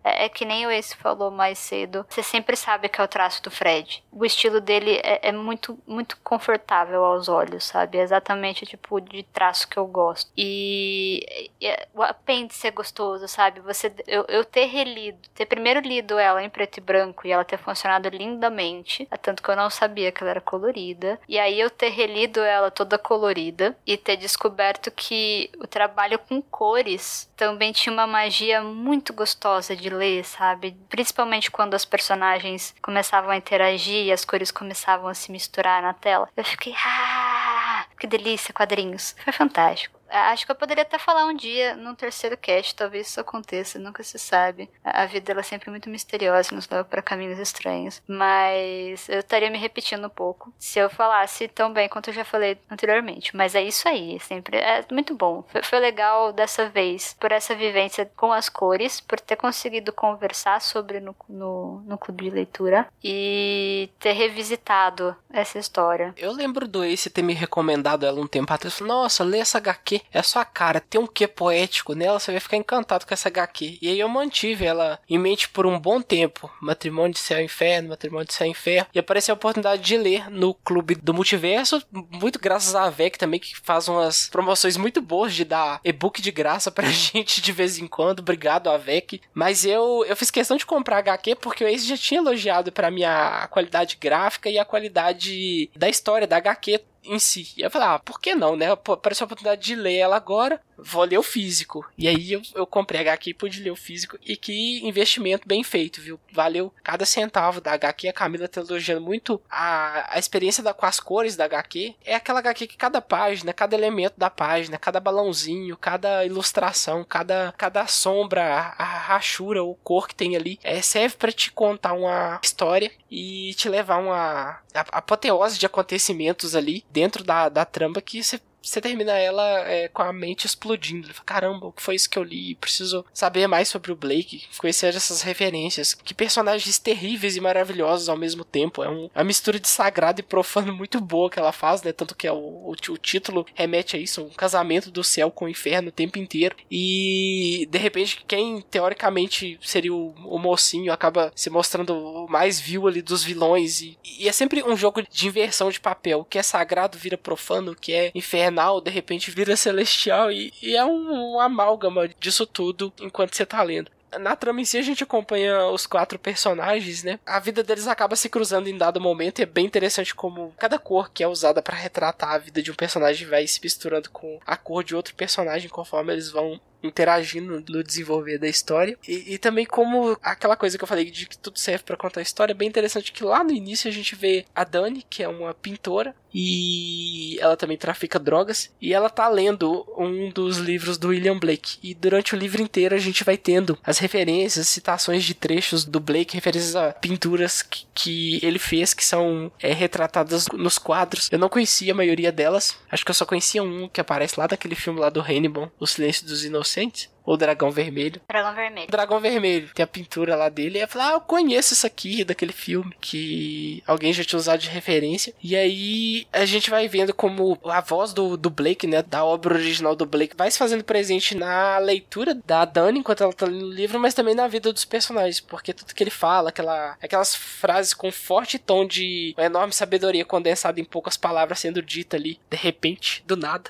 [0.04, 2.06] é, é, que nem o Ace falou mais cedo.
[2.10, 4.04] Você sempre sabe que é o traço do Fred.
[4.12, 7.98] O estilo dele é, é muito, muito confortável aos olhos, sabe?
[7.98, 10.32] É exatamente o tipo de traço que eu gosto.
[10.38, 13.60] E, e o apêndice é gostoso, sabe?
[13.62, 17.44] Você, eu, eu ter relido, ter primeiro lido ela em preto e branco e ela
[17.44, 21.20] ter funcionado lindamente, tanto que eu não sabia que ela era colorida.
[21.28, 26.42] E aí eu ter relido ela toda colorida e ter descoberto que o trabalho com
[26.42, 30.76] cores também tinha uma magia muito gostosa gostosa de ler, sabe?
[30.89, 35.93] Principalmente quando as personagens começavam a interagir e as cores começavam a se misturar na
[35.93, 36.28] tela.
[36.36, 39.15] Eu fiquei, ah, que delícia, quadrinhos.
[39.23, 39.97] Foi fantástico.
[40.10, 44.04] Acho que eu poderia até falar um dia num terceiro cast, talvez isso aconteça, nunca
[44.04, 44.70] se sabe.
[44.84, 48.02] A vida ela é sempre muito misteriosa, nos leva para caminhos estranhos.
[48.08, 52.24] Mas eu estaria me repetindo um pouco se eu falasse tão bem quanto eu já
[52.24, 53.36] falei anteriormente.
[53.36, 55.43] Mas é isso aí, sempre é muito bom.
[55.48, 60.62] Foi, foi legal dessa vez por essa vivência com as cores, por ter conseguido conversar
[60.62, 66.13] sobre no, no, no clube de leitura e ter revisitado essa história.
[66.17, 68.80] Eu lembro do Ace ter me recomendado ela um tempo atrás.
[68.80, 72.58] Nossa, lê essa HQ é sua cara, tem um quê poético nela, você vai ficar
[72.58, 73.78] encantado com essa HQ.
[73.82, 76.52] E aí eu mantive ela em mente por um bom tempo.
[76.62, 78.90] Matrimônio de Céu e Inferno, Matrimônio de Céu e Inferno.
[78.94, 83.40] E apareceu a oportunidade de ler no Clube do Multiverso, muito graças à VEC também,
[83.40, 87.78] que faz umas promoções muito boas de dar e-book de graça pra gente de vez
[87.78, 88.20] em quando.
[88.20, 89.22] Obrigado, AVEC.
[89.34, 92.92] Mas eu, eu fiz questão de comprar HQ porque o Ace já tinha elogiado para
[92.92, 97.54] mim a qualidade gráfica e a qualidade da história da HQ em si.
[97.58, 98.72] E eu falei, ah, por que não, né?
[98.72, 101.86] Apareceu a oportunidade de ler ela agora vou ler o físico.
[101.98, 104.17] E aí eu, eu comprei a HQ e pude ler o físico.
[104.24, 106.20] E que investimento bem feito, viu?
[106.32, 108.08] Valeu cada centavo da HQ.
[108.08, 111.96] A Camila tá elogiando muito a, a experiência da, com as cores da HQ.
[112.06, 117.54] É aquela HQ que cada página, cada elemento da página, cada balãozinho, cada ilustração, cada,
[117.58, 121.93] cada sombra, a, a rachura, o cor que tem ali, é, serve para te contar
[121.93, 128.02] uma história e te levar uma a, apoteose de acontecimentos ali dentro da, da trama
[128.02, 131.08] que você você termina ela é, com a mente explodindo.
[131.13, 132.56] Fala, Caramba, o que foi isso que eu li?
[132.56, 135.93] Preciso saber mais sobre o Blake, conhecer essas referências.
[135.93, 138.84] Que personagens terríveis e maravilhosos ao mesmo tempo.
[138.84, 141.93] É um, uma mistura de sagrado e profano muito boa que ela faz, né?
[141.93, 145.45] Tanto que é o, o, o título remete a isso, um casamento do céu com
[145.45, 146.56] o inferno o tempo inteiro.
[146.69, 152.88] E de repente, quem teoricamente seria o, o mocinho acaba se mostrando o mais vil
[152.88, 153.82] ali dos vilões.
[153.82, 156.19] E, e é sempre um jogo de inversão de papel.
[156.19, 160.32] O que é sagrado vira profano, o que é inferno infernal, de repente vira celestial
[160.32, 164.65] e, e é um, um amálgama disso tudo enquanto você tá lendo na trama em
[164.65, 167.20] si a gente acompanha os quatro personagens, né?
[167.26, 170.80] A vida deles acaba se cruzando em dado momento e é bem interessante como cada
[170.80, 174.39] cor que é usada para retratar a vida de um personagem vai se misturando com
[174.46, 178.98] a cor de outro personagem conforme eles vão interagindo no desenvolver da história.
[179.08, 182.20] E, e, também como aquela coisa que eu falei de que tudo serve para contar
[182.20, 185.24] a história, é bem interessante que lá no início a gente vê a Dani, que
[185.24, 190.98] é uma pintora, e ela também trafica drogas e ela tá lendo um dos livros
[190.98, 195.24] do William Blake e durante o livro inteiro a gente vai tendo as referências, citações
[195.24, 200.48] de trechos do Blake, referências a pinturas que, que ele fez que são é, retratadas
[200.54, 201.28] nos quadros.
[201.32, 204.46] Eu não conhecia a maioria delas, acho que eu só conhecia um que aparece lá
[204.46, 208.22] daquele filme lá do Hannibal, O Silêncio dos Inocentes recente ou Dragão Vermelho.
[208.26, 208.88] Dragão Vermelho.
[208.90, 209.70] Dragão Vermelho.
[209.76, 210.80] Tem a pintura lá dele.
[210.80, 214.62] E eu falei, ah, eu conheço isso aqui daquele filme que alguém já tinha usado
[214.62, 215.34] de referência.
[215.43, 219.56] E aí a gente vai vendo como a voz do, do Blake, né, da obra
[219.56, 223.66] original do Blake, vai se fazendo presente na leitura da Dani enquanto ela tá lendo
[223.66, 227.36] o livro, mas também na vida dos personagens, porque tudo que ele fala, aquela, aquelas
[227.36, 232.39] frases com forte tom de uma enorme sabedoria condensada em poucas palavras sendo dita ali,
[232.49, 233.70] de repente, do nada.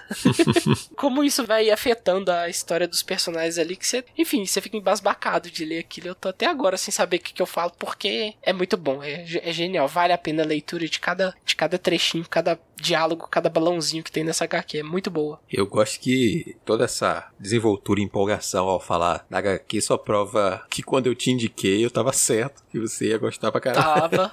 [0.96, 5.50] como isso vai afetando a história dos personagens ali que você, enfim, você fica embasbacado
[5.50, 6.08] de ler aquilo.
[6.08, 9.04] Eu tô até agora sem saber o que, que eu falo, porque é muito bom,
[9.04, 13.28] é, é genial, vale a pena a leitura de cada, de cada trechinho, cada diálogo,
[13.30, 15.40] cada balãozinho que tem nessa HQ, é muito boa.
[15.52, 20.84] Eu gosto que toda essa desenvoltura e empolgação ao falar da HQ só prova que
[20.84, 24.10] quando eu te indiquei eu tava certo, que você ia gostar pra caralho.
[24.10, 24.32] Tava.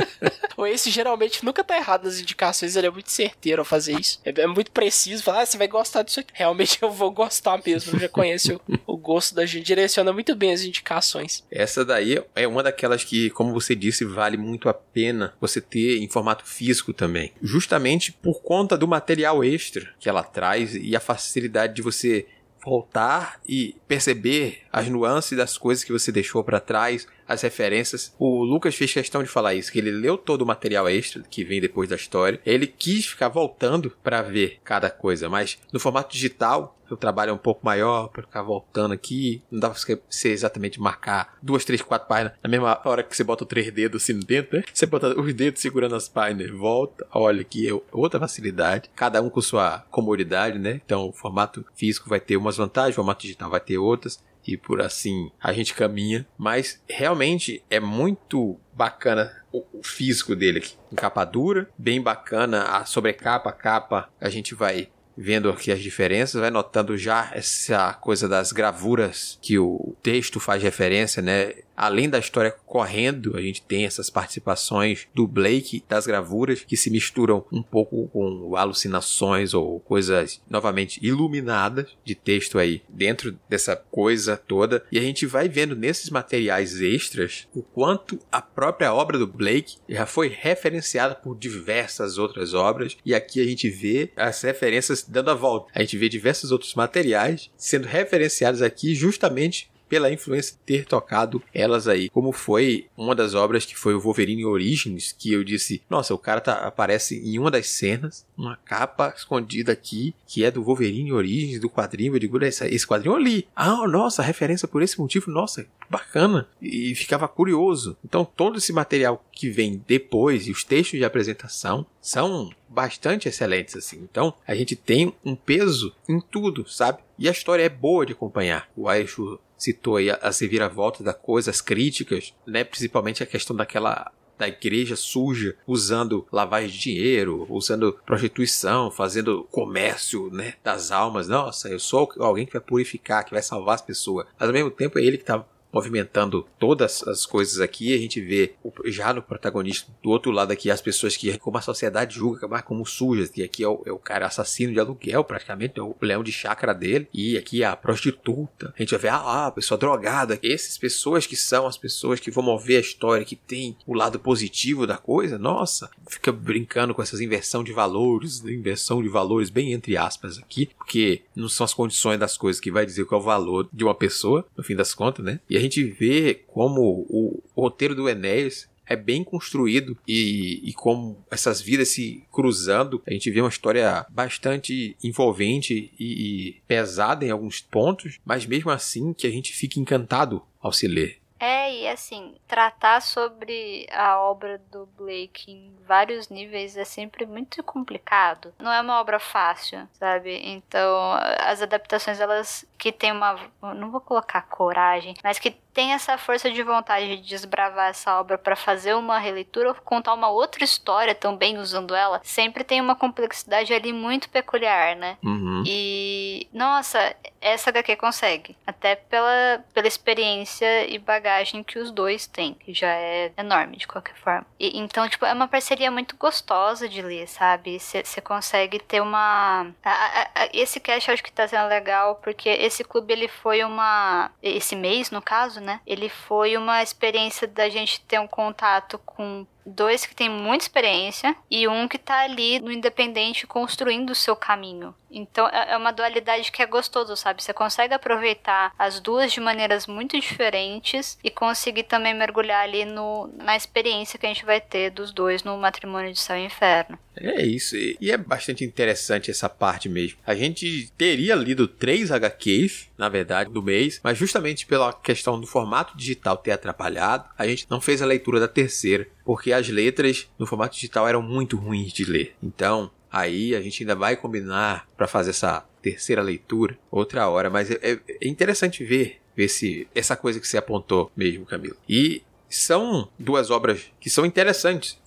[0.56, 4.20] o Ace geralmente nunca tá errado nas indicações, ele é muito certeiro ao fazer isso.
[4.24, 6.32] É, é muito preciso, falar, ah, você vai gostar disso aqui.
[6.34, 10.52] Realmente eu vou gostar mesmo, eu já conheço o, gosto da gente, direciona muito bem
[10.52, 11.44] as indicações.
[11.50, 15.98] Essa daí é uma daquelas que, como você disse, vale muito a pena você ter
[15.98, 17.32] em formato físico também.
[17.42, 17.85] Justamente
[18.22, 22.26] por conta do material extra que ela traz e a facilidade de você
[22.64, 28.14] voltar e perceber as nuances das coisas que você deixou para trás, as referências.
[28.18, 31.44] O Lucas fez questão de falar isso, que ele leu todo o material extra que
[31.44, 32.40] vem depois da história.
[32.44, 37.32] Ele quis ficar voltando para ver cada coisa, mas no formato digital o trabalho é
[37.32, 39.42] um pouco maior para ficar voltando aqui.
[39.50, 43.24] Não dá pra você exatamente marcar duas, três, quatro páginas na mesma hora que você
[43.24, 44.64] bota o três dedos assim dentro, né?
[44.72, 48.90] Você bota os dedos segurando as páginas, volta, olha aqui, é outra facilidade.
[48.94, 50.80] Cada um com sua comodidade, né?
[50.84, 54.56] Então o formato físico vai ter umas vantagens, o formato digital vai ter outras e
[54.56, 56.26] por assim a gente caminha.
[56.36, 60.74] Mas realmente é muito bacana o, físico dele aqui.
[60.94, 62.62] Capa dura, bem bacana.
[62.64, 67.94] A sobrecapa, a capa, a gente vai vendo aqui as diferenças, vai notando já essa
[67.94, 71.54] coisa das gravuras que o texto faz referência, né?
[71.76, 76.90] Além da história correndo, a gente tem essas participações do Blake das gravuras que se
[76.90, 84.36] misturam um pouco com alucinações ou coisas novamente iluminadas de texto aí dentro dessa coisa
[84.36, 84.84] toda.
[84.90, 89.76] E a gente vai vendo nesses materiais extras o quanto a própria obra do Blake
[89.88, 92.96] já foi referenciada por diversas outras obras.
[93.04, 95.70] E aqui a gente vê as referências dando a volta.
[95.74, 101.88] A gente vê diversos outros materiais sendo referenciados aqui justamente pela influência ter tocado elas
[101.88, 106.14] aí, como foi uma das obras que foi o Wolverine Origins, que eu disse, nossa,
[106.14, 110.62] o cara tá, aparece em uma das cenas, uma capa escondida aqui, que é do
[110.62, 114.98] Wolverine Origins, do quadrinho, eu digo, esse, esse quadrinho ali, ah, nossa, referência por esse
[114.98, 117.96] motivo, nossa, bacana, e ficava curioso.
[118.04, 123.76] Então todo esse material que vem depois e os textos de apresentação são bastante excelentes
[123.76, 123.98] assim.
[123.98, 126.98] Então, a gente tem um peso em tudo, sabe?
[127.18, 128.68] E a história é boa de acompanhar.
[128.76, 132.64] O Aishu citou aí as reviravoltas da coisa, as críticas, né?
[132.64, 140.30] Principalmente a questão daquela da igreja suja, usando lavagem de dinheiro, usando prostituição, fazendo comércio,
[140.30, 141.26] né, das almas.
[141.28, 144.26] Nossa, eu sou alguém que vai purificar, que vai salvar as pessoas.
[144.38, 147.94] Mas ao mesmo tempo é ele que está movimentando todas as coisas aqui.
[147.94, 148.54] A gente vê
[148.86, 152.64] já no protagonista do outro lado aqui as pessoas que, como a sociedade julga mais
[152.64, 155.96] como sujas, que aqui é o, é o, cara assassino de aluguel, praticamente, é o
[156.00, 158.72] leão de chácara dele, e aqui é a prostituta.
[158.76, 160.38] A gente vai ver, ah, a pessoa drogada.
[160.42, 164.18] Essas pessoas que são as pessoas que vão mover a história, que tem o lado
[164.18, 169.72] positivo da coisa, nossa, fica brincando com essas inversão de valores, inversão de valores bem
[169.72, 173.22] entre aspas aqui, porque não são as condições das coisas que vai dizer qual é
[173.22, 175.40] o valor de uma pessoa, no fim das contas, né?
[175.48, 180.72] E a gente vê como o, o roteiro do Enéas é bem construído e, e
[180.72, 186.04] como essas vidas se cruzando, a gente vê uma história bastante envolvente e,
[186.48, 190.86] e pesada em alguns pontos, mas mesmo assim que a gente fica encantado ao se
[190.86, 191.18] ler.
[191.38, 197.62] É, e assim, tratar sobre a obra do Blake em vários níveis é sempre muito
[197.62, 198.54] complicado.
[198.58, 200.40] Não é uma obra fácil, sabe?
[200.44, 203.38] Então, as adaptações, elas que tem uma.
[203.74, 208.38] Não vou colocar coragem, mas que tem essa força de vontade de desbravar essa obra
[208.38, 212.96] para fazer uma releitura ou contar uma outra história também usando ela, sempre tem uma
[212.96, 215.18] complexidade ali muito peculiar, né?
[215.22, 215.62] Uhum.
[215.66, 218.56] E, nossa, essa HQ consegue.
[218.66, 223.86] Até pela, pela experiência e bagagem que os dois têm, que já é enorme de
[223.86, 224.46] qualquer forma.
[224.58, 227.78] E, então, tipo, é uma parceria muito gostosa de ler, sabe?
[227.78, 229.70] Você consegue ter uma.
[229.84, 233.28] A, a, a, esse cast eu acho que tá sendo legal, porque esse clube ele
[233.28, 234.30] foi uma.
[234.42, 235.65] Esse mês, no caso, né?
[235.86, 241.34] Ele foi uma experiência da gente ter um contato com dois que têm muita experiência
[241.50, 244.94] e um que tá ali no independente construindo o seu caminho.
[245.10, 247.42] Então é, é uma dualidade que é gostoso, sabe?
[247.42, 253.28] Você consegue aproveitar as duas de maneiras muito diferentes e conseguir também mergulhar ali no,
[253.36, 256.98] na experiência que a gente vai ter dos dois no matrimônio de céu e inferno.
[257.16, 260.18] É isso, e é bastante interessante essa parte mesmo.
[260.26, 265.46] A gente teria lido três HQs, na verdade, do mês, mas justamente pela questão do
[265.46, 270.28] formato digital ter atrapalhado, a gente não fez a leitura da terceira, porque as letras
[270.38, 272.34] no formato digital eram muito ruins de ler.
[272.42, 277.70] Então, aí a gente ainda vai combinar para fazer essa terceira leitura outra hora, mas
[277.70, 281.76] é, é interessante ver, ver se essa coisa que você apontou mesmo, Camilo.
[281.88, 284.98] E são duas obras que são interessantes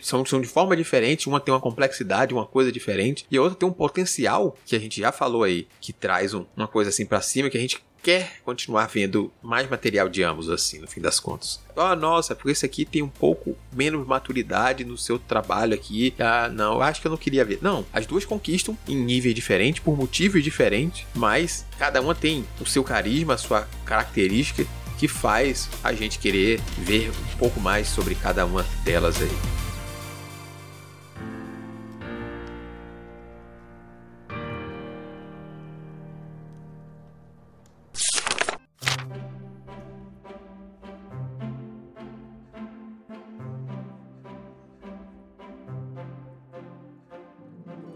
[0.00, 3.58] são, são de forma diferente, uma tem uma complexidade, uma coisa diferente, e a outra
[3.58, 7.04] tem um potencial, que a gente já falou aí, que traz um, uma coisa assim
[7.04, 11.00] para cima, que a gente quer continuar vendo mais material de ambos, assim, no fim
[11.00, 11.60] das contas.
[11.76, 16.14] Ah, oh, nossa, porque esse aqui tem um pouco menos maturidade no seu trabalho aqui.
[16.16, 17.58] Ah, não, acho que eu não queria ver.
[17.60, 22.64] Não, as duas conquistam em níveis diferentes, por motivos diferentes, mas cada uma tem o
[22.64, 24.64] seu carisma, a sua característica
[24.96, 29.65] que faz a gente querer ver um pouco mais sobre cada uma delas aí.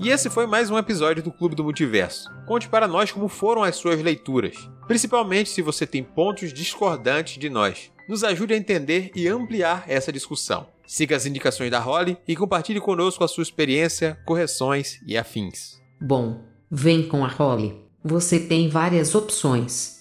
[0.03, 2.30] E esse foi mais um episódio do Clube do Multiverso.
[2.46, 4.57] Conte para nós como foram as suas leituras,
[4.88, 7.92] principalmente se você tem pontos discordantes de nós.
[8.09, 10.66] Nos ajude a entender e ampliar essa discussão.
[10.86, 15.78] Siga as indicações da Holly e compartilhe conosco a sua experiência, correções e afins.
[16.01, 17.84] Bom, vem com a Holly.
[18.03, 19.99] Você tem várias opções.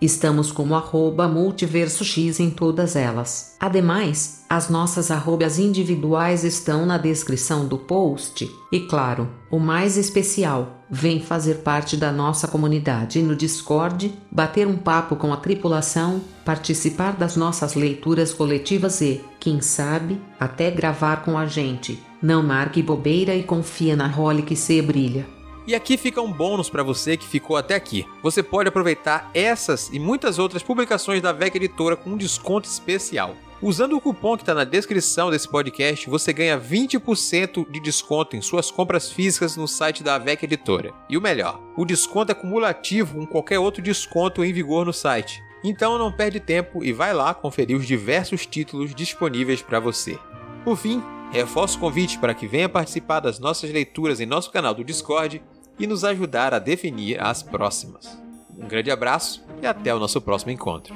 [0.00, 3.56] Estamos como arroba multiversox em todas elas.
[3.58, 8.50] Ademais, as nossas arrobas individuais estão na descrição do post.
[8.70, 14.76] E claro, o mais especial, vem fazer parte da nossa comunidade no Discord, bater um
[14.76, 21.36] papo com a tripulação, participar das nossas leituras coletivas e, quem sabe, até gravar com
[21.36, 21.98] a gente.
[22.22, 25.35] Não marque bobeira e confia na role que se brilha.
[25.66, 28.06] E aqui fica um bônus para você que ficou até aqui.
[28.22, 33.34] Você pode aproveitar essas e muitas outras publicações da VEC Editora com um desconto especial.
[33.60, 38.42] Usando o cupom que está na descrição desse podcast, você ganha 20% de desconto em
[38.42, 40.92] suas compras físicas no site da VEC Editora.
[41.08, 45.42] E o melhor, o desconto é cumulativo com qualquer outro desconto em vigor no site.
[45.64, 50.16] Então não perde tempo e vai lá conferir os diversos títulos disponíveis para você.
[50.64, 51.02] Por fim,
[51.32, 55.42] reforço o convite para que venha participar das nossas leituras em nosso canal do Discord
[55.78, 58.18] e nos ajudar a definir as próximas.
[58.56, 60.94] Um grande abraço e até o nosso próximo encontro.